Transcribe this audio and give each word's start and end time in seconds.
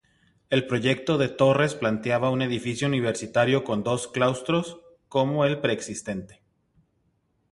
El 0.49 0.65
proyecto 0.65 1.19
de 1.19 1.27
Torres 1.29 1.75
planteaba 1.75 2.31
un 2.31 2.41
edificio 2.41 2.87
universitario 2.87 3.63
con 3.63 3.83
dos 3.83 4.07
claustros, 4.07 4.79
como 5.09 5.45
el 5.45 5.61
preexistente. 5.61 6.41